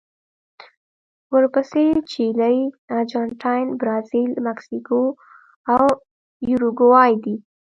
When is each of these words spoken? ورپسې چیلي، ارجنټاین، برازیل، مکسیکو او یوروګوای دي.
ورپسې 1.33 1.85
چیلي، 2.11 2.57
ارجنټاین، 2.97 3.65
برازیل، 3.79 4.31
مکسیکو 4.47 5.01
او 5.73 5.85
یوروګوای 6.51 7.11
دي. 7.23 7.35